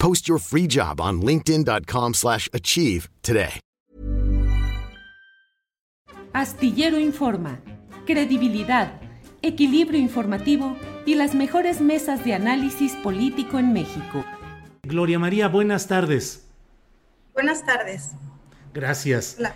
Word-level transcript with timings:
Post 0.00 0.26
your 0.26 0.40
free 0.40 0.66
job 0.66 0.98
on 0.98 1.20
linkedin.com/achieve 1.20 2.14
slash 2.14 2.48
achieve 2.52 3.08
today. 3.20 3.60
Astillero 6.32 6.98
Informa, 6.98 7.60
credibilidad, 8.06 9.00
equilibrio 9.42 10.00
informativo 10.00 10.76
y 11.04 11.16
las 11.16 11.34
mejores 11.34 11.80
mesas 11.80 12.24
de 12.24 12.34
análisis 12.34 12.94
político 13.02 13.58
en 13.58 13.72
México. 13.72 14.24
Gloria 14.84 15.18
María, 15.18 15.48
buenas 15.48 15.86
tardes. 15.86 16.46
Buenas 17.34 17.66
tardes. 17.66 18.12
Gracias. 18.72 19.36
Hola. 19.38 19.54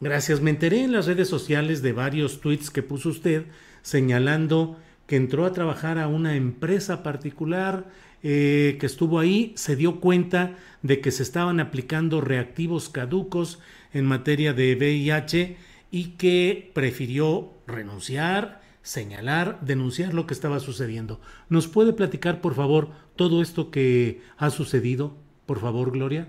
Gracias. 0.00 0.40
Me 0.40 0.50
enteré 0.50 0.82
en 0.82 0.92
las 0.92 1.06
redes 1.06 1.28
sociales 1.28 1.80
de 1.80 1.92
varios 1.92 2.40
tweets 2.40 2.70
que 2.70 2.82
puso 2.82 3.08
usted 3.08 3.46
señalando 3.82 4.76
que 5.06 5.16
entró 5.16 5.46
a 5.46 5.52
trabajar 5.52 5.98
a 5.98 6.08
una 6.08 6.36
empresa 6.36 7.02
particular, 7.02 7.86
eh, 8.22 8.76
que 8.78 8.86
estuvo 8.86 9.18
ahí, 9.18 9.52
se 9.56 9.74
dio 9.74 10.00
cuenta 10.00 10.56
de 10.82 11.00
que 11.00 11.10
se 11.10 11.22
estaban 11.22 11.58
aplicando 11.58 12.20
reactivos 12.20 12.88
caducos 12.88 13.58
en 13.92 14.06
materia 14.06 14.52
de 14.52 14.76
VIH 14.76 15.56
y 15.90 16.10
que 16.16 16.70
prefirió 16.72 17.52
renunciar, 17.66 18.62
señalar, 18.82 19.60
denunciar 19.60 20.14
lo 20.14 20.26
que 20.26 20.34
estaba 20.34 20.60
sucediendo. 20.60 21.20
¿Nos 21.48 21.66
puede 21.66 21.92
platicar, 21.92 22.40
por 22.40 22.54
favor, 22.54 22.90
todo 23.16 23.42
esto 23.42 23.70
que 23.70 24.22
ha 24.38 24.50
sucedido? 24.50 25.16
Por 25.46 25.60
favor, 25.60 25.90
Gloria. 25.90 26.28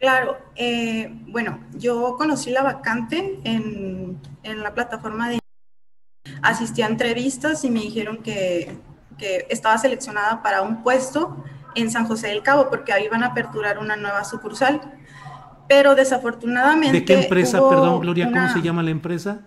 Claro, 0.00 0.36
eh, 0.56 1.14
bueno, 1.28 1.60
yo 1.74 2.16
conocí 2.18 2.50
la 2.50 2.62
vacante 2.62 3.38
en, 3.44 4.18
en, 4.42 4.62
la 4.62 4.74
plataforma 4.74 5.28
de... 5.28 5.38
Asistí 6.42 6.82
a 6.82 6.88
entrevistas 6.88 7.64
y 7.64 7.70
me 7.70 7.82
dijeron 7.82 8.16
que, 8.16 8.76
que, 9.22 9.46
estaba 9.48 9.78
seleccionada 9.78 10.42
para 10.42 10.62
un 10.62 10.82
puesto 10.82 11.44
en 11.74 11.90
San 11.90 12.06
José 12.06 12.28
del 12.28 12.42
Cabo 12.42 12.68
porque 12.68 12.92
ahí 12.92 13.08
van 13.08 13.22
a 13.22 13.28
aperturar 13.28 13.78
una 13.78 13.96
nueva 13.96 14.24
sucursal. 14.24 14.80
Pero 15.68 15.94
desafortunadamente... 15.94 16.98
¿De 16.98 17.04
qué 17.04 17.22
empresa, 17.22 17.58
perdón, 17.68 18.00
Gloria? 18.00 18.28
Una... 18.28 18.42
¿Cómo 18.42 18.52
se 18.54 18.62
llama 18.62 18.82
la 18.82 18.90
empresa? 18.90 19.40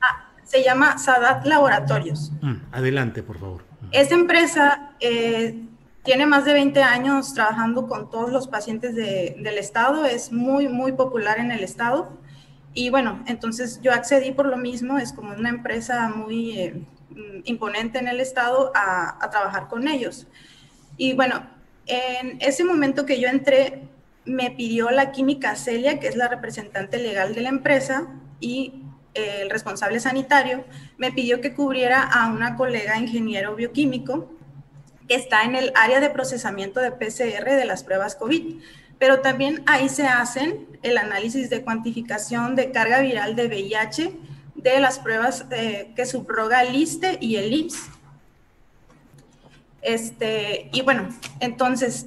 Ah, 0.00 0.28
se 0.44 0.62
llama 0.62 0.98
Sadat 0.98 1.46
Laboratorios. 1.46 2.32
Mm, 2.42 2.56
adelante, 2.70 3.22
por 3.22 3.38
favor. 3.38 3.64
Esta 3.90 4.14
empresa... 4.14 4.92
Eh, 5.00 5.64
tiene 6.02 6.24
más 6.24 6.46
de 6.46 6.54
20 6.54 6.82
años 6.82 7.34
trabajando 7.34 7.86
con 7.86 8.10
todos 8.10 8.32
los 8.32 8.48
pacientes 8.48 8.94
de, 8.94 9.36
del 9.38 9.58
estado, 9.58 10.06
es 10.06 10.32
muy, 10.32 10.66
muy 10.66 10.92
popular 10.92 11.38
en 11.38 11.50
el 11.50 11.62
estado. 11.62 12.10
Y 12.72 12.88
bueno, 12.88 13.22
entonces 13.26 13.80
yo 13.82 13.92
accedí 13.92 14.32
por 14.32 14.46
lo 14.46 14.56
mismo, 14.56 14.98
es 14.98 15.12
como 15.12 15.34
una 15.34 15.50
empresa 15.50 16.08
muy 16.08 16.58
eh, 16.58 16.86
imponente 17.44 17.98
en 17.98 18.08
el 18.08 18.20
estado 18.20 18.72
a, 18.74 19.24
a, 19.24 19.30
trabajar 19.30 19.68
con 19.68 19.88
ellos. 19.88 20.26
Y 20.96 21.12
bueno, 21.14 21.48
en 21.86 22.38
ese 22.40 22.64
momento 22.64 23.06
que 23.06 23.20
yo 23.20 23.28
entré, 23.28 23.82
me 24.24 24.50
pidió 24.50 24.90
la 24.90 25.12
química 25.12 25.56
Celia, 25.56 25.98
que 25.98 26.08
es 26.08 26.16
la 26.16 26.28
representante 26.28 26.98
legal 26.98 27.34
de 27.34 27.40
la 27.40 27.48
empresa, 27.48 28.08
y 28.38 28.84
eh, 29.14 29.40
el 29.42 29.50
responsable 29.50 29.98
sanitario, 29.98 30.64
me 30.96 31.10
pidió 31.12 31.40
que 31.40 31.52
cubriera 31.52 32.02
a 32.02 32.30
una 32.30 32.56
colega 32.56 32.98
ingeniero 32.98 33.56
bioquímico 33.56 34.30
que 35.08 35.16
está 35.16 35.42
en 35.42 35.56
el 35.56 35.72
área 35.74 35.98
de 36.00 36.10
procesamiento 36.10 36.78
de 36.78 36.92
PCR 36.92 37.50
de 37.50 37.64
las 37.64 37.82
pruebas 37.82 38.14
COVID, 38.14 38.60
pero 39.00 39.20
también 39.20 39.64
ahí 39.66 39.88
se 39.88 40.06
hacen 40.06 40.68
el 40.82 40.96
análisis 40.96 41.50
de 41.50 41.64
cuantificación 41.64 42.54
de 42.54 42.70
carga 42.70 43.00
viral 43.00 43.34
de 43.34 43.46
VIH 43.48 44.12
de 44.62 44.80
las 44.80 44.98
pruebas 44.98 45.46
eh, 45.50 45.92
que 45.96 46.06
subroga 46.06 46.62
el 46.62 46.74
ISTE 46.74 47.18
y 47.20 47.36
el 47.36 47.52
IMSS. 47.52 47.88
Este, 49.82 50.68
y 50.72 50.82
bueno, 50.82 51.08
entonces, 51.40 52.06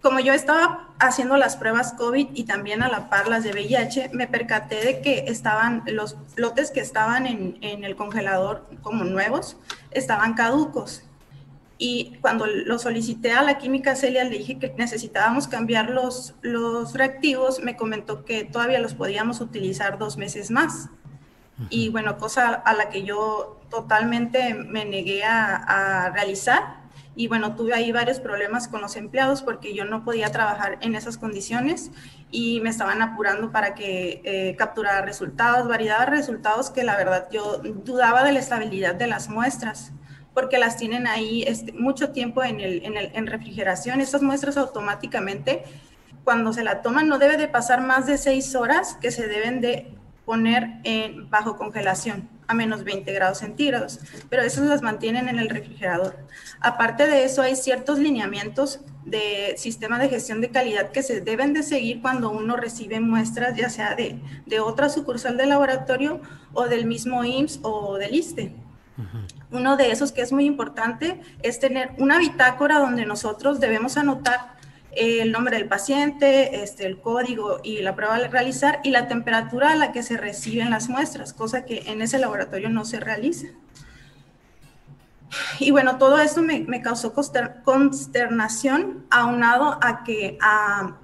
como 0.00 0.20
yo 0.20 0.32
estaba 0.32 0.88
haciendo 0.98 1.36
las 1.36 1.56
pruebas 1.56 1.92
COVID 1.92 2.28
y 2.34 2.44
también 2.44 2.82
a 2.82 2.88
la 2.88 3.10
par 3.10 3.28
las 3.28 3.44
de 3.44 3.52
VIH, 3.52 4.10
me 4.12 4.26
percaté 4.26 4.76
de 4.76 5.00
que 5.00 5.24
estaban 5.28 5.82
los 5.86 6.16
lotes 6.36 6.70
que 6.70 6.80
estaban 6.80 7.26
en, 7.26 7.58
en 7.60 7.84
el 7.84 7.96
congelador 7.96 8.66
como 8.82 9.04
nuevos, 9.04 9.56
estaban 9.90 10.34
caducos 10.34 11.04
y 11.84 12.16
cuando 12.20 12.46
lo 12.46 12.78
solicité 12.78 13.32
a 13.32 13.42
la 13.42 13.58
química 13.58 13.96
Celia, 13.96 14.22
le 14.22 14.38
dije 14.38 14.56
que 14.60 14.72
necesitábamos 14.78 15.48
cambiar 15.48 15.90
los, 15.90 16.36
los 16.40 16.94
reactivos, 16.94 17.58
me 17.58 17.76
comentó 17.76 18.24
que 18.24 18.44
todavía 18.44 18.78
los 18.78 18.94
podíamos 18.94 19.40
utilizar 19.40 19.98
dos 19.98 20.16
meses 20.16 20.52
más. 20.52 20.90
Y 21.70 21.88
bueno, 21.88 22.18
cosa 22.18 22.54
a 22.54 22.74
la 22.74 22.88
que 22.90 23.02
yo 23.02 23.60
totalmente 23.70 24.54
me 24.54 24.84
negué 24.84 25.24
a, 25.24 25.56
a, 25.56 26.10
realizar. 26.10 26.82
Y 27.14 27.28
bueno, 27.28 27.54
tuve 27.56 27.74
ahí 27.74 27.92
varios 27.92 28.20
problemas 28.20 28.68
con 28.68 28.80
los 28.80 28.96
empleados 28.96 29.42
porque 29.42 29.74
yo 29.74 29.84
no 29.84 30.04
podía 30.04 30.30
trabajar 30.30 30.78
en 30.80 30.94
esas 30.94 31.18
condiciones 31.18 31.90
y 32.30 32.60
me 32.60 32.70
estaban 32.70 33.02
apurando 33.02 33.52
para 33.52 33.74
que 33.74 34.22
eh, 34.24 34.56
capturara 34.56 35.02
resultados, 35.02 35.68
variedad 35.68 36.00
de 36.00 36.06
resultados 36.06 36.70
que 36.70 36.84
la 36.84 36.96
verdad 36.96 37.28
yo 37.30 37.58
dudaba 37.58 38.24
de 38.24 38.32
la 38.32 38.40
estabilidad 38.40 38.94
de 38.94 39.06
las 39.06 39.28
muestras 39.28 39.92
porque 40.34 40.58
las 40.58 40.76
tienen 40.76 41.06
ahí 41.06 41.44
este, 41.46 41.72
mucho 41.72 42.10
tiempo 42.10 42.42
en, 42.42 42.60
el, 42.60 42.84
en, 42.84 42.96
el, 42.96 43.10
en 43.14 43.26
refrigeración. 43.26 44.00
Estas 44.00 44.22
muestras 44.22 44.56
automáticamente, 44.56 45.62
cuando 46.24 46.52
se 46.52 46.64
la 46.64 46.82
toman, 46.82 47.08
no 47.08 47.18
debe 47.18 47.36
de 47.36 47.48
pasar 47.48 47.82
más 47.82 48.06
de 48.06 48.16
seis 48.16 48.54
horas 48.54 48.96
que 49.00 49.10
se 49.10 49.26
deben 49.26 49.60
de 49.60 49.94
poner 50.24 50.80
en, 50.84 51.28
bajo 51.30 51.56
congelación 51.56 52.28
a 52.46 52.54
menos 52.54 52.84
20 52.84 53.12
grados 53.12 53.38
centígrados, 53.38 54.00
pero 54.28 54.42
esas 54.42 54.66
las 54.66 54.82
mantienen 54.82 55.28
en 55.28 55.38
el 55.38 55.48
refrigerador. 55.48 56.16
Aparte 56.60 57.06
de 57.06 57.24
eso, 57.24 57.42
hay 57.42 57.56
ciertos 57.56 57.98
lineamientos 57.98 58.80
de 59.04 59.54
sistema 59.56 59.98
de 59.98 60.08
gestión 60.08 60.40
de 60.40 60.50
calidad 60.50 60.90
que 60.90 61.02
se 61.02 61.20
deben 61.20 61.54
de 61.54 61.62
seguir 61.62 62.00
cuando 62.00 62.30
uno 62.30 62.56
recibe 62.56 63.00
muestras, 63.00 63.56
ya 63.56 63.68
sea 63.68 63.94
de, 63.94 64.20
de 64.46 64.60
otra 64.60 64.88
sucursal 64.88 65.36
del 65.36 65.48
laboratorio 65.48 66.20
o 66.52 66.66
del 66.66 66.86
mismo 66.86 67.24
IMSS 67.24 67.60
o 67.62 67.96
del 67.96 68.14
ISTE. 68.14 68.54
Uno 69.50 69.76
de 69.76 69.90
esos 69.90 70.12
que 70.12 70.20
es 70.20 70.32
muy 70.32 70.44
importante 70.44 71.20
es 71.42 71.58
tener 71.58 71.92
una 71.98 72.18
bitácora 72.18 72.78
donde 72.78 73.06
nosotros 73.06 73.58
debemos 73.58 73.96
anotar 73.96 74.51
el 74.94 75.32
nombre 75.32 75.56
del 75.56 75.68
paciente, 75.68 76.62
este, 76.62 76.86
el 76.86 77.00
código 77.00 77.60
y 77.62 77.80
la 77.80 77.96
prueba 77.96 78.16
a 78.16 78.28
realizar 78.28 78.80
y 78.84 78.90
la 78.90 79.08
temperatura 79.08 79.72
a 79.72 79.76
la 79.76 79.92
que 79.92 80.02
se 80.02 80.16
reciben 80.16 80.70
las 80.70 80.88
muestras, 80.88 81.32
cosa 81.32 81.64
que 81.64 81.84
en 81.86 82.02
ese 82.02 82.18
laboratorio 82.18 82.68
no 82.68 82.84
se 82.84 83.00
realiza. 83.00 83.48
Y 85.58 85.70
bueno, 85.70 85.96
todo 85.96 86.18
esto 86.20 86.42
me, 86.42 86.60
me 86.60 86.82
causó 86.82 87.14
consternación 87.64 89.06
aunado 89.10 89.78
a 89.80 90.04
que 90.04 90.36
a, 90.42 90.96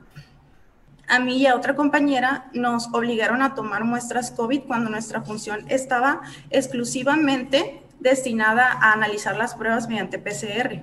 a 1.09 1.19
mí 1.19 1.39
y 1.39 1.47
a 1.47 1.57
otra 1.57 1.75
compañera 1.75 2.51
nos 2.53 2.89
obligaron 2.93 3.41
a 3.41 3.55
tomar 3.55 3.85
muestras 3.85 4.31
COVID 4.31 4.65
cuando 4.67 4.91
nuestra 4.91 5.23
función 5.23 5.65
estaba 5.69 6.21
exclusivamente 6.51 7.83
destinada 8.01 8.71
a 8.71 8.93
analizar 8.93 9.37
las 9.37 9.55
pruebas 9.55 9.89
mediante 9.89 10.19
PCR. 10.19 10.83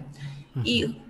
Y 0.63 1.02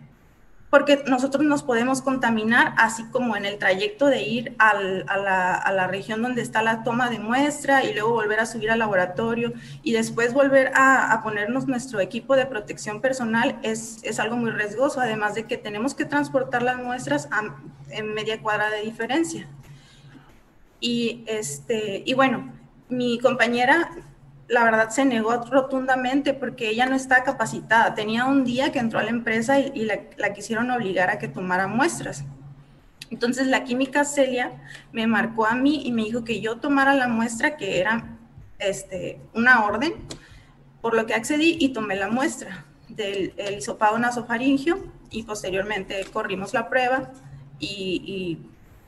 porque 0.75 1.05
nosotros 1.07 1.45
nos 1.45 1.63
podemos 1.63 2.01
contaminar, 2.01 2.73
así 2.77 3.05
como 3.05 3.37
en 3.37 3.45
el 3.45 3.57
trayecto 3.57 4.07
de 4.07 4.23
ir 4.23 4.55
a, 4.59 4.73
la, 4.73 5.87
región 5.87 6.21
donde 6.21 6.41
está 6.41 6.61
la 6.61 6.83
toma 6.83 7.09
de 7.09 7.17
muestra 7.17 7.85
y 7.85 7.93
luego 7.93 8.09
volver 8.09 8.41
a 8.41 8.45
subir 8.45 8.69
al 8.69 8.79
laboratorio 8.79 9.53
y 9.83 9.93
después 9.93 10.33
volver 10.33 10.73
a, 10.75 11.21
ponernos 11.23 11.65
nuestro 11.67 12.01
equipo 12.01 12.35
de 12.35 12.45
protección 12.45 12.99
personal 12.99 13.57
es, 13.63 14.03
es, 14.03 14.19
algo 14.19 14.35
muy 14.35 14.51
riesgoso, 14.51 14.99
además 14.99 15.33
de 15.33 15.45
que 15.45 15.55
tenemos 15.55 15.95
que 15.95 16.03
transportar 16.03 16.61
las 16.61 16.75
muestras 16.75 17.29
en 17.91 18.13
media 18.13 18.41
cuadra 18.41 18.69
de 18.69 18.81
diferencia. 18.81 19.47
Y, 20.81 21.23
este, 21.25 22.03
y 22.05 22.13
bueno, 22.15 22.51
mi 22.89 23.17
compañera 23.19 23.91
la 24.47 24.63
verdad 24.63 24.89
se 24.89 25.05
negó 25.05 25.35
rotundamente 25.37 26.33
porque 26.33 26.69
ella 26.69 26.85
no 26.85 26.95
está 26.95 27.23
capacitada. 27.23 27.95
Tenía 27.95 28.25
un 28.25 28.43
día 28.43 28.71
que 28.71 28.79
entró 28.79 28.99
a 28.99 29.03
la 29.03 29.09
empresa 29.09 29.59
y, 29.59 29.85
la, 29.85 30.33
quisieron 30.33 30.69
obligar 30.71 31.09
a 31.09 31.17
que 31.17 31.27
tomara 31.27 31.67
muestras. 31.67 32.23
Entonces 33.09 33.47
la 33.47 33.63
química 33.63 34.03
Celia 34.03 34.51
me 34.91 35.07
marcó 35.07 35.45
a 35.45 35.55
mí 35.55 35.81
y 35.85 35.91
me 35.91 36.03
dijo 36.03 36.23
que 36.23 36.41
yo 36.41 36.57
tomara 36.57 36.93
la 36.93 37.07
muestra 37.07 37.57
que 37.57 37.79
era 37.79 38.17
este, 38.59 39.19
una 39.33 39.65
orden, 39.65 39.93
por 40.81 40.95
lo 40.95 41.05
que 41.05 41.13
accedí 41.13 41.57
y 41.59 41.69
tomé 41.69 41.95
la 41.95 42.09
muestra 42.09 42.65
del 42.89 43.33
hisopado 43.57 43.97
nasofaringio 43.97 44.91
y 45.09 45.23
posteriormente 45.23 46.05
corrimos 46.11 46.53
la 46.53 46.69
prueba 46.69 47.11
y, 47.59 48.39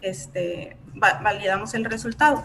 este, 0.02 0.78
validamos 0.94 1.74
el 1.74 1.86
resultado. 1.86 2.44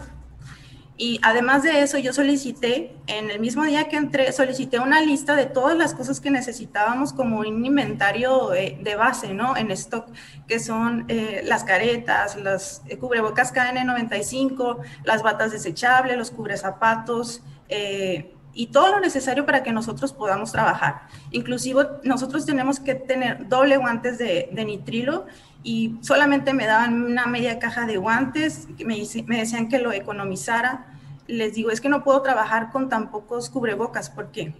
Y 0.95 1.19
además 1.23 1.63
de 1.63 1.81
eso, 1.81 1.97
yo 1.97 2.13
solicité, 2.13 2.95
en 3.07 3.31
el 3.31 3.39
mismo 3.39 3.63
día 3.63 3.89
que 3.89 3.97
entré, 3.97 4.31
solicité 4.31 4.79
una 4.79 5.01
lista 5.01 5.35
de 5.35 5.47
todas 5.47 5.75
las 5.75 5.95
cosas 5.95 6.19
que 6.19 6.29
necesitábamos 6.29 7.13
como 7.13 7.39
un 7.39 7.65
inventario 7.65 8.53
eh, 8.53 8.77
de 8.79 8.95
base, 8.95 9.33
¿no? 9.33 9.57
En 9.57 9.71
stock, 9.71 10.07
que 10.47 10.59
son 10.59 11.05
eh, 11.07 11.41
las 11.45 11.63
caretas, 11.63 12.35
las 12.35 12.83
eh, 12.87 12.97
cubrebocas 12.97 13.51
KN95, 13.53 14.77
las 15.03 15.23
batas 15.23 15.51
desechables, 15.51 16.15
los 16.15 16.29
cubrezapatos, 16.29 17.41
y 18.53 18.67
todo 18.67 18.91
lo 18.91 18.99
necesario 18.99 19.45
para 19.45 19.63
que 19.63 19.71
nosotros 19.71 20.13
podamos 20.13 20.51
trabajar. 20.51 21.07
Inclusive 21.31 21.87
nosotros 22.03 22.45
tenemos 22.45 22.79
que 22.79 22.95
tener 22.95 23.47
doble 23.49 23.77
guantes 23.77 24.17
de, 24.17 24.49
de 24.51 24.65
nitrilo 24.65 25.25
y 25.63 25.97
solamente 26.01 26.53
me 26.53 26.65
daban 26.65 27.03
una 27.03 27.25
media 27.25 27.57
caja 27.57 27.85
de 27.85 27.97
guantes, 27.97 28.67
me, 28.85 29.01
me 29.25 29.37
decían 29.37 29.69
que 29.69 29.79
lo 29.79 29.91
economizara. 29.91 30.85
Les 31.27 31.53
digo, 31.53 31.71
es 31.71 31.81
que 31.81 31.89
no 31.89 32.03
puedo 32.03 32.21
trabajar 32.21 32.69
con 32.71 32.89
tan 32.89 33.09
pocos 33.09 33.49
cubrebocas, 33.49 34.09
¿por 34.09 34.31
qué? 34.31 34.53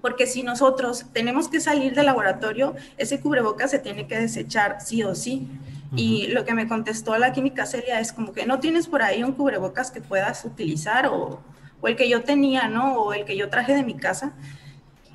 Porque 0.00 0.26
si 0.26 0.42
nosotros 0.42 1.06
tenemos 1.12 1.48
que 1.48 1.60
salir 1.60 1.94
del 1.94 2.06
laboratorio, 2.06 2.74
ese 2.96 3.20
cubrebocas 3.20 3.70
se 3.70 3.78
tiene 3.78 4.06
que 4.06 4.18
desechar 4.18 4.78
sí 4.80 5.02
o 5.02 5.14
sí. 5.14 5.48
Y 5.94 6.28
lo 6.28 6.44
que 6.44 6.54
me 6.54 6.66
contestó 6.66 7.16
la 7.16 7.32
química 7.32 7.64
Celia 7.64 8.00
es 8.00 8.12
como 8.12 8.32
que 8.32 8.46
no 8.46 8.58
tienes 8.58 8.88
por 8.88 9.02
ahí 9.02 9.22
un 9.22 9.32
cubrebocas 9.32 9.90
que 9.90 10.00
puedas 10.00 10.44
utilizar 10.44 11.06
o, 11.06 11.40
el 11.88 11.96
que 11.96 12.08
yo 12.08 12.22
tenía, 12.22 12.68
¿no? 12.68 12.94
O 12.94 13.12
el 13.12 13.24
que 13.24 13.36
yo 13.36 13.48
traje 13.48 13.74
de 13.74 13.82
mi 13.82 13.96
casa. 13.96 14.34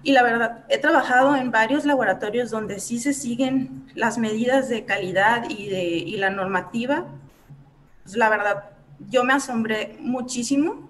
Y 0.03 0.13
la 0.13 0.23
verdad, 0.23 0.65
he 0.69 0.79
trabajado 0.79 1.35
en 1.35 1.51
varios 1.51 1.85
laboratorios 1.85 2.49
donde 2.49 2.79
sí 2.79 2.99
se 2.99 3.13
siguen 3.13 3.91
las 3.93 4.17
medidas 4.17 4.67
de 4.67 4.85
calidad 4.85 5.47
y, 5.49 5.69
de, 5.69 6.17
la 6.17 6.31
normativa. 6.31 7.05
Pues, 8.03 8.15
la 8.15 8.29
verdad, 8.29 8.71
yo 9.09 9.23
me 9.23 9.33
asombré 9.33 9.97
muchísimo 9.99 10.89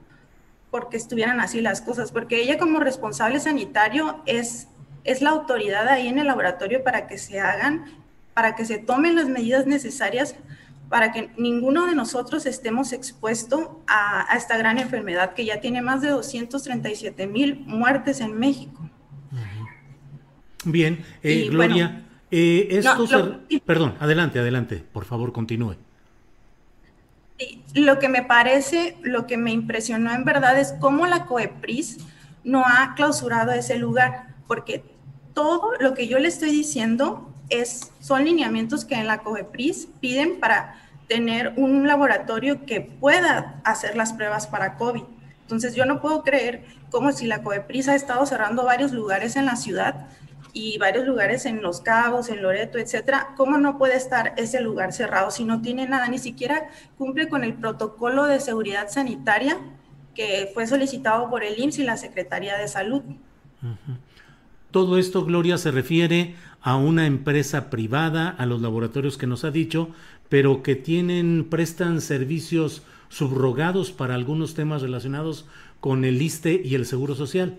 porque 0.69 0.95
estuvieran 0.95 1.41
así 1.41 1.59
las 1.59 1.81
cosas, 1.81 2.13
porque 2.13 2.41
ella 2.41 2.57
como 2.57 2.79
responsable 2.79 3.41
sanitario 3.41 4.21
es, 4.25 4.69
es 5.03 5.21
la 5.21 5.31
autoridad 5.31 5.87
ahí 5.89 6.07
en 6.07 6.17
el 6.17 6.27
laboratorio 6.27 6.81
para 6.81 7.07
que 7.07 7.17
se 7.17 7.41
hagan, 7.41 7.85
para 8.33 8.55
que 8.55 8.63
se 8.63 8.77
tomen 8.77 9.15
las 9.15 9.27
medidas 9.27 9.67
necesarias 9.67 10.35
para 10.91 11.13
que 11.13 11.31
ninguno 11.37 11.87
de 11.87 11.95
nosotros 11.95 12.45
estemos 12.45 12.91
expuesto 12.91 13.81
a, 13.87 14.27
esta 14.35 14.57
gran 14.57 14.77
enfermedad 14.77 15.33
que 15.33 15.45
ya 15.45 15.61
tiene 15.61 15.81
más 15.81 16.01
de 16.01 16.09
237 16.09 17.27
mil 17.27 17.61
muertes 17.65 18.19
en 18.19 18.37
México. 18.37 18.89
Bien, 20.65 21.03
eh, 21.23 21.47
Gloria, 21.49 22.03
eh, 22.29 22.83
perdón, 23.65 23.95
adelante, 24.01 24.39
adelante, 24.39 24.83
por 24.91 25.05
favor, 25.05 25.31
continúe. 25.31 25.77
Lo 27.73 27.97
que 27.97 28.09
me 28.09 28.23
parece, 28.23 28.97
lo 29.01 29.25
que 29.27 29.37
me 29.37 29.51
impresionó 29.53 30.11
en 30.11 30.25
verdad 30.25 30.59
es 30.59 30.73
cómo 30.81 31.07
la 31.07 31.25
COEPRIS 31.25 31.99
no 32.43 32.65
ha 32.65 32.95
clausurado 32.95 33.53
ese 33.53 33.77
lugar, 33.77 34.35
porque 34.45 34.83
todo 35.33 35.71
lo 35.79 35.93
que 35.93 36.09
yo 36.09 36.19
le 36.19 36.27
estoy 36.27 36.51
diciendo 36.51 37.30
son 37.99 38.25
lineamientos 38.25 38.85
que 38.85 38.95
en 38.95 39.07
la 39.07 39.19
COEPRIS 39.19 39.87
piden 39.99 40.39
para 40.39 40.75
tener 41.07 41.53
un 41.57 41.87
laboratorio 41.87 42.65
que 42.65 42.81
pueda 42.81 43.61
hacer 43.63 43.95
las 43.95 44.13
pruebas 44.13 44.47
para 44.47 44.77
COVID. 44.77 45.03
Entonces 45.41 45.75
yo 45.75 45.85
no 45.85 45.99
puedo 45.99 46.23
creer 46.23 46.63
como 46.89 47.11
si 47.11 47.27
la 47.27 47.43
COEPRIS 47.43 47.89
ha 47.89 47.95
estado 47.95 48.25
cerrando 48.25 48.63
varios 48.63 48.91
lugares 48.93 49.35
en 49.35 49.45
la 49.45 49.57
ciudad 49.57 50.07
y 50.53 50.77
varios 50.77 51.05
lugares 51.05 51.45
en 51.45 51.61
Los 51.61 51.81
Cabos, 51.81 52.29
en 52.29 52.41
Loreto, 52.41 52.77
etcétera, 52.77 53.29
¿cómo 53.37 53.57
no 53.57 53.77
puede 53.77 53.95
estar 53.95 54.33
ese 54.37 54.61
lugar 54.61 54.93
cerrado 54.93 55.31
si 55.31 55.45
no 55.45 55.61
tiene 55.61 55.87
nada, 55.87 56.07
ni 56.07 56.17
siquiera 56.17 56.69
cumple 56.97 57.29
con 57.29 57.43
el 57.43 57.53
protocolo 57.53 58.25
de 58.25 58.39
seguridad 58.39 58.89
sanitaria 58.89 59.57
que 60.15 60.51
fue 60.53 60.67
solicitado 60.67 61.29
por 61.29 61.43
el 61.43 61.57
IMSS 61.57 61.79
y 61.79 61.83
la 61.83 61.97
Secretaría 61.97 62.57
de 62.57 62.67
Salud? 62.67 63.03
Todo 64.71 64.97
esto, 64.97 65.25
Gloria, 65.25 65.57
se 65.57 65.71
refiere 65.71 66.35
a 66.61 66.77
una 66.77 67.05
empresa 67.05 67.69
privada, 67.69 68.29
a 68.29 68.45
los 68.45 68.61
laboratorios 68.61 69.17
que 69.17 69.27
nos 69.27 69.43
ha 69.43 69.51
dicho, 69.51 69.89
pero 70.29 70.63
que 70.63 70.75
tienen, 70.75 71.47
prestan 71.49 71.99
servicios 71.99 72.83
subrogados 73.09 73.91
para 73.91 74.15
algunos 74.15 74.53
temas 74.53 74.81
relacionados 74.81 75.45
con 75.81 76.05
el 76.05 76.21
ISTE 76.21 76.61
y 76.63 76.75
el 76.75 76.85
Seguro 76.85 77.15
Social. 77.15 77.57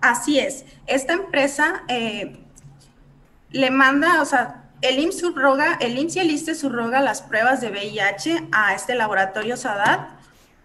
Así 0.00 0.38
es. 0.38 0.64
Esta 0.86 1.14
empresa 1.14 1.82
eh, 1.88 2.38
le 3.50 3.70
manda, 3.72 4.22
o 4.22 4.24
sea, 4.24 4.70
el 4.82 5.00
IMSS 5.00 5.18
subroga, 5.18 5.78
el 5.80 5.98
IMSS 5.98 6.16
y 6.16 6.18
el 6.20 6.30
ISTE 6.30 6.54
subroga 6.54 7.00
las 7.00 7.22
pruebas 7.22 7.60
de 7.60 7.70
VIH 7.70 8.48
a 8.52 8.74
este 8.74 8.94
laboratorio 8.94 9.56
SADAT 9.56 10.10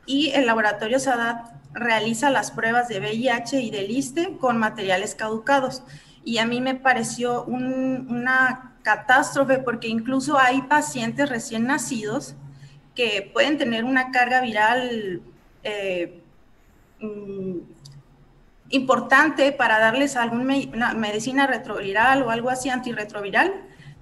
y 0.05 0.29
el 0.31 0.45
laboratorio 0.45 0.99
SADAT 0.99 1.60
realiza 1.73 2.29
las 2.29 2.51
pruebas 2.51 2.87
de 2.87 2.99
VIH 2.99 3.61
y 3.61 3.71
del 3.71 3.91
ISTE 3.91 4.37
con 4.37 4.57
materiales 4.57 5.15
caducados. 5.15 5.83
Y 6.23 6.37
a 6.37 6.45
mí 6.45 6.61
me 6.61 6.75
pareció 6.75 7.43
una 7.45 8.75
catástrofe 8.83 9.59
porque 9.59 9.87
incluso 9.87 10.37
hay 10.37 10.61
pacientes 10.63 11.29
recién 11.29 11.65
nacidos 11.67 12.35
que 12.95 13.29
pueden 13.33 13.57
tener 13.57 13.83
una 13.83 14.11
carga 14.11 14.41
viral 14.41 15.21
eh, 15.63 16.21
mm, 16.99 17.57
importante 18.69 19.51
para 19.51 19.79
darles 19.79 20.15
alguna 20.15 20.55
medicina 20.95 21.47
retroviral 21.47 22.23
o 22.23 22.29
algo 22.29 22.49
así 22.49 22.69
antirretroviral, 22.69 23.53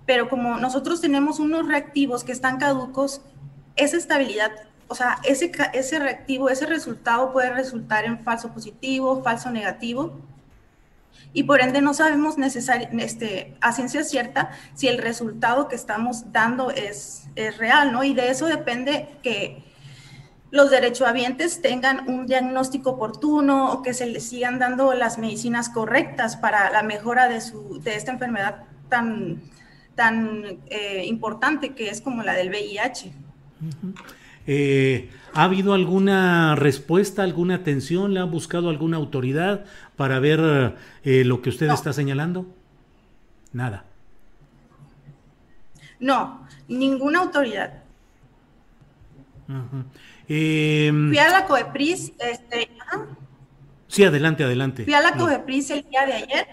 pero 0.05 0.29
como 0.29 0.58
nosotros 0.58 1.01
tenemos 1.01 1.39
unos 1.39 1.67
reactivos 1.67 2.24
que 2.24 2.32
están 2.32 2.58
caducos, 2.58 3.22
esa 3.75 3.98
estabilidad, 3.98 4.51
o 4.89 4.96
sea, 4.96 5.19
ese, 5.24 5.51
ese 5.74 6.00
reactivo, 6.00 6.50
ese 6.50 6.65
resultado 6.65 7.31
puede 7.31 7.51
resultar 7.51 8.05
en 8.05 8.24
falso 8.24 8.51
positivo, 8.51 9.24
falso 9.24 9.51
negativo, 9.51 10.19
y 11.31 11.43
por 11.43 11.62
ende 11.62 11.81
no 11.81 11.93
sabemos 11.93 12.36
este, 12.39 13.55
a 13.62 13.72
ciencia 13.72 14.03
cierta 14.03 14.50
si 14.74 14.88
el 14.88 14.98
resultado 14.98 15.67
que 15.67 15.75
estamos 15.75 16.31
dando 16.31 16.72
es, 16.72 17.27
es 17.36 17.58
real, 17.58 17.91
¿no? 17.91 18.03
Y 18.03 18.15
de 18.15 18.31
eso 18.31 18.48
depende 18.48 19.08
que 19.22 19.63
los 20.50 20.72
derechohabientes 20.72 21.62
tengan 21.62 22.10
un 22.10 22.25
diagnóstico 22.25 22.91
oportuno 22.91 23.72
o 23.72 23.84
que 23.84 23.93
se 23.93 24.08
les 24.08 24.27
sigan 24.27 24.58
dando 24.58 24.93
las 24.96 25.19
medicinas 25.19 25.69
correctas 25.69 26.36
para 26.36 26.72
la 26.72 26.81
mejora 26.81 27.29
de, 27.29 27.41
su, 27.41 27.79
de 27.79 27.96
esta 27.96 28.12
enfermedad 28.12 28.63
tan, 28.89 29.43
tan 29.93 30.60
eh, 30.72 31.03
importante 31.05 31.75
que 31.75 31.91
es 31.91 32.01
como 32.01 32.24
la 32.24 32.34
del 32.34 32.50
VIH. 32.50 33.13
Eh, 34.51 35.12
¿Ha 35.36 35.44
habido 35.44 35.75
alguna 35.75 36.56
respuesta, 36.56 37.22
alguna 37.22 37.53
atención? 37.53 38.15
¿Le 38.15 38.20
ha 38.20 38.24
buscado 38.24 38.70
alguna 38.70 38.98
autoridad 38.98 39.63
para 39.96 40.20
ver 40.20 40.75
eh, 41.03 41.24
lo 41.24 41.44
que 41.44 41.50
usted 41.50 41.70
está 41.70 41.94
señalando? 41.94 42.48
Nada. 43.53 43.86
No, 46.00 46.48
ninguna 46.68 47.20
autoridad. 47.20 47.84
Em, 50.27 51.10
Fui 51.10 51.20
a 51.20 51.29
la 51.29 51.46
COEPRIS. 51.46 52.13
Este, 52.18 52.72
sí, 53.88 54.03
adelante, 54.03 54.44
adelante. 54.44 54.84
Fui 54.84 54.96
a 54.96 55.01
la 55.01 55.12
COEPRIS 55.12 55.70
el 55.70 55.86
día 55.88 56.08
de 56.08 56.13
ayer 56.13 56.48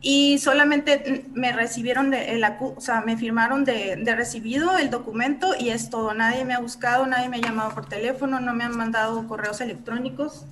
y 0.00 0.38
solamente 0.38 1.26
me 1.32 1.52
recibieron, 1.52 2.10
de, 2.10 2.34
el, 2.34 2.44
o 2.44 2.80
sea, 2.80 3.02
me 3.02 3.16
firmaron 3.16 3.64
de, 3.64 3.96
de, 3.96 4.16
recibido 4.16 4.76
el 4.78 4.90
documento 4.90 5.54
y 5.58 5.70
es 5.70 5.90
todo. 5.90 6.12
Nadie 6.12 6.44
me 6.44 6.54
ha 6.54 6.58
buscado, 6.58 7.06
nadie 7.06 7.28
me 7.28 7.36
ha 7.36 7.40
llamado 7.40 7.74
por 7.74 7.86
teléfono, 7.86 8.40
no 8.40 8.52
me 8.52 8.64
han 8.64 8.76
mandado 8.76 9.26
correos 9.28 9.60
electrónicos. 9.60 10.44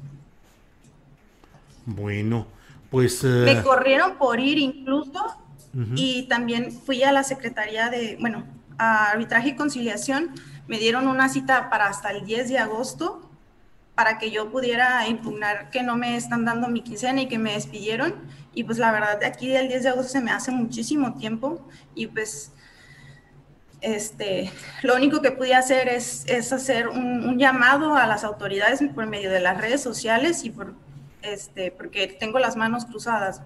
Bueno, 1.85 2.47
pues... 2.91 3.25
Me 3.25 3.53
eh, 3.53 3.63
corrieron 3.63 4.17
por 4.19 4.39
ir 4.41 4.59
incluso 4.59 5.25
y 5.95 6.25
también 6.25 6.73
fui 6.73 7.03
a 7.05 7.13
la 7.13 7.23
Secretaría 7.23 7.89
de, 7.89 8.17
bueno, 8.21 8.45
a 8.79 9.11
Arbitraje 9.11 9.51
y 9.51 9.57
Conciliación, 9.57 10.31
me 10.67 10.79
dieron 10.79 11.07
una 11.07 11.29
cita 11.29 11.71
para 11.71 11.87
hasta 11.87 12.11
el 12.11 12.25
10 12.25 12.49
de 12.49 12.59
agosto 12.59 13.29
para 13.95 14.19
que 14.19 14.31
yo 14.31 14.51
pudiera 14.51 15.09
impugnar 15.09 15.71
que 15.71 15.83
no 15.83 15.97
me 15.97 16.17
están 16.17 16.45
dando 16.45 16.69
mi 16.69 16.83
quincena 16.83 17.23
y 17.23 17.27
que 17.27 17.39
me 17.39 17.55
despidieron. 17.55 18.15
Y 18.59 18.65
pues 18.65 18.79
la 18.79 18.91
verdad, 18.91 19.21
de 19.21 19.27
aquí 19.27 19.47
del 19.47 19.69
10 19.69 19.85
de 19.85 19.89
agosto 19.91 20.11
se 20.11 20.21
me 20.21 20.33
hace 20.33 20.51
muchísimo 20.51 21.15
tiempo 21.15 21.65
y 21.95 22.09
pues 22.09 22.51
este, 23.81 24.51
lo 24.83 24.97
único 24.97 25.23
que 25.23 25.31
pude 25.31 25.55
hacer 25.55 25.87
es, 25.87 26.25
es 26.27 26.53
hacer 26.53 26.89
un, 26.89 27.39
llamado 27.39 27.95
a 27.95 28.05
las 28.09 28.25
autoridades 28.25 28.83
por 28.97 29.07
medio 29.07 29.31
de 29.31 29.39
las 29.39 29.61
redes 29.61 29.81
sociales 29.81 30.43
y 30.43 30.51
por, 30.51 30.75
este, 31.23 31.71
porque 31.71 32.09
tengo 32.09 32.41
las 32.41 32.57
manos 32.57 32.85
cruzadas. 32.85 33.43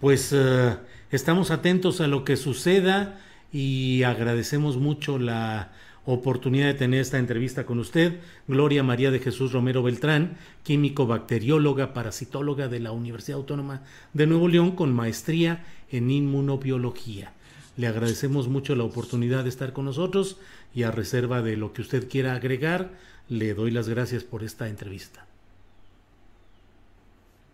Pues 0.00 0.32
eh, 0.32 0.78
estamos 1.10 1.50
atentos 1.50 2.00
a 2.00 2.06
lo 2.06 2.24
que 2.24 2.38
suceda 2.38 3.18
y 3.52 4.04
agradecemos 4.04 4.78
mucho 4.78 5.18
la 5.18 5.70
oportunidad 6.06 6.66
de 6.66 6.74
tener 6.74 7.00
esta 7.00 7.18
entrevista 7.18 7.66
con 7.66 7.78
usted, 7.78 8.20
Gloria 8.48 8.82
María 8.82 9.10
de 9.10 9.18
Jesús 9.18 9.52
Romero 9.52 9.82
Beltrán, 9.82 10.36
químico 10.62 11.06
bacterióloga, 11.06 11.92
parasitóloga 11.92 12.68
de 12.68 12.80
la 12.80 12.92
Universidad 12.92 13.38
Autónoma 13.38 13.82
de 14.14 14.26
Nuevo 14.26 14.48
León 14.48 14.72
con 14.72 14.94
maestría 14.94 15.64
en 15.90 16.10
inmunobiología. 16.10 17.32
Le 17.76 17.88
agradecemos 17.88 18.48
mucho 18.48 18.74
la 18.74 18.84
oportunidad 18.84 19.42
de 19.42 19.50
estar 19.50 19.72
con 19.72 19.84
nosotros 19.84 20.38
y 20.74 20.84
a 20.84 20.90
reserva 20.90 21.42
de 21.42 21.56
lo 21.56 21.72
que 21.72 21.82
usted 21.82 22.08
quiera 22.08 22.34
agregar, 22.34 22.90
le 23.28 23.54
doy 23.54 23.70
las 23.70 23.88
gracias 23.88 24.24
por 24.24 24.44
esta 24.44 24.68
entrevista. 24.68 25.26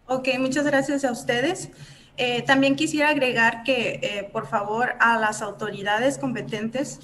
Ok, 0.06 0.28
muchas 0.38 0.64
gracias 0.66 1.04
a 1.04 1.10
ustedes. 1.10 1.70
Eh, 2.18 2.42
también 2.42 2.76
quisiera 2.76 3.08
agregar 3.08 3.62
que, 3.64 4.00
eh, 4.02 4.28
por 4.32 4.46
favor, 4.46 4.94
a 5.00 5.18
las 5.18 5.40
autoridades 5.40 6.18
competentes, 6.18 7.00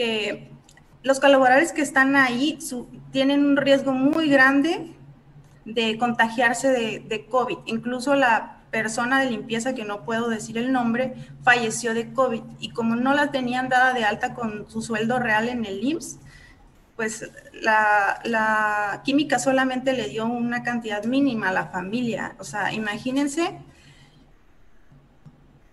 que 0.00 0.50
los 1.02 1.20
colaboradores 1.20 1.74
que 1.74 1.82
están 1.82 2.16
ahí 2.16 2.58
tienen 3.12 3.44
un 3.44 3.58
riesgo 3.58 3.92
muy 3.92 4.30
grande 4.30 4.94
de 5.66 5.98
contagiarse 5.98 6.68
de, 7.06 7.26
COVID. 7.26 7.58
Incluso 7.66 8.14
la 8.14 8.62
persona 8.70 9.20
de 9.20 9.30
limpieza, 9.30 9.74
que 9.74 9.84
no 9.84 10.06
puedo 10.06 10.30
decir 10.30 10.56
el 10.56 10.72
nombre, 10.72 11.12
falleció 11.42 11.92
de 11.92 12.14
COVID 12.14 12.40
y 12.60 12.70
como 12.70 12.96
no 12.96 13.12
la 13.12 13.30
tenían 13.30 13.68
dada 13.68 13.92
de 13.92 14.04
alta 14.04 14.32
con 14.32 14.70
su 14.70 14.80
sueldo 14.80 15.18
real 15.18 15.50
en 15.50 15.66
el 15.66 15.84
IMSS, 15.84 16.18
pues 16.96 17.30
la, 17.52 19.02
química 19.04 19.38
solamente 19.38 19.92
le 19.92 20.08
dio 20.08 20.24
una 20.24 20.62
cantidad 20.62 21.04
mínima 21.04 21.50
a 21.50 21.52
la 21.52 21.66
familia. 21.66 22.36
O 22.38 22.44
sea, 22.44 22.72
imagínense, 22.72 23.58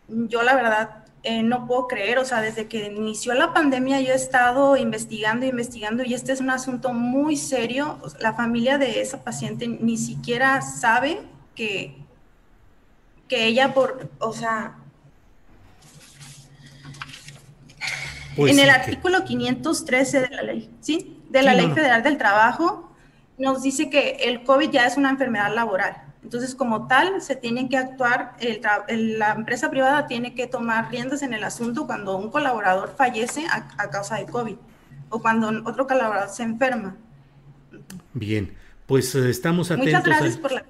yo 0.10 0.44
la 0.44 0.54
verdad 0.54 1.07
eh, 1.24 1.44
no 1.44 1.68
puedo 1.68 1.88
creer, 1.88 2.20
o 2.20 2.26
sea, 2.26 2.42
desde 2.42 2.68
que 2.68 2.86
inició 2.86 3.34
la 3.34 3.54
pandemia 3.54 4.00
yo 4.02 4.14
he 4.14 4.16
estado 4.16 4.78
investigando, 4.78 5.46
investigando 5.46 6.04
y 6.04 6.14
este 6.14 6.32
es 6.32 6.42
un 6.42 6.50
asunto 6.50 6.94
muy 6.94 7.36
serio. 7.36 8.00
La 8.20 8.34
familia 8.34 8.78
de 8.78 9.02
esa 9.02 9.24
paciente 9.24 9.68
ni 9.68 9.98
siquiera 9.98 10.62
sabe 10.62 11.22
que, 11.56 11.98
que 13.28 13.46
ella 13.46 13.74
por, 13.74 14.10
o 14.20 14.32
sea, 14.32 14.78
pues 18.38 18.54
en 18.54 18.60
el 18.60 18.70
artículo 18.70 19.26
513 19.26 20.22
de 20.22 20.30
la 20.30 20.44
ley, 20.44 20.70
¿sí? 20.80 21.20
De 21.30 21.42
la 21.42 21.54
Ley 21.56 21.70
Federal 21.72 22.04
del 22.04 22.18
Trabajo, 22.18 22.96
nos 23.38 23.64
dice 23.64 23.90
que 23.90 24.12
el 24.22 24.44
COVID 24.44 24.70
ya 24.70 24.86
es 24.86 24.96
una 24.96 25.10
enfermedad 25.10 25.54
laboral. 25.54 26.07
Entonces, 26.28 26.56
como 26.56 26.88
tal, 26.88 27.22
se 27.22 27.38
tiene 27.38 27.70
que 27.70 27.78
actuar, 27.78 28.36
la 28.90 29.32
empresa 29.32 29.70
privada 29.70 30.08
tiene 30.08 30.36
que 30.36 30.46
tomar 30.46 30.92
riendas 30.92 31.22
en 31.22 31.34
el 31.34 31.42
asunto 31.46 31.88
cuando 31.88 32.18
un 32.18 32.30
colaborador 32.30 32.94
fallece 32.98 33.46
a, 33.50 33.90
causa 33.90 34.18
de 34.18 34.26
COVID 34.26 34.58
o 35.08 35.22
cuando 35.22 35.48
otro 35.64 35.88
colaborador 35.88 36.28
se 36.28 36.44
enferma. 36.44 36.98
Bien, 38.14 38.54
pues 38.88 39.16
eh, 39.16 39.30
estamos 39.30 39.72
atentos. 39.72 39.94
Muchas 39.94 40.04
gracias 40.04 40.38
por 40.38 40.52
la 40.52 40.66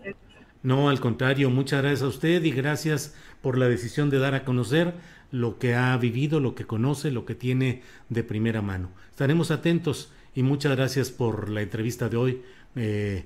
no, 0.62 0.90
al 0.90 1.00
contrario, 1.00 1.50
muchas 1.50 1.82
gracias 1.82 2.04
a 2.04 2.08
usted 2.08 2.44
y 2.44 2.52
gracias 2.52 3.16
por 3.42 3.58
la 3.58 3.68
decisión 3.68 4.12
de 4.12 4.20
dar 4.20 4.36
a 4.36 4.46
conocer 4.46 4.94
lo 5.32 5.58
que 5.58 5.74
ha 5.74 5.98
vivido, 5.98 6.40
lo 6.40 6.54
que 6.54 6.68
conoce, 6.68 7.10
lo 7.10 7.26
que 7.26 7.34
tiene 7.34 7.82
de 8.10 8.24
primera 8.24 8.62
mano. 8.62 8.92
Estaremos 9.10 9.50
atentos 9.50 10.12
y 10.36 10.44
muchas 10.44 10.76
gracias 10.76 11.10
por 11.10 11.50
la 11.50 11.64
entrevista 11.64 12.10
de 12.10 12.18
hoy, 12.18 12.42
eh, 12.76 13.26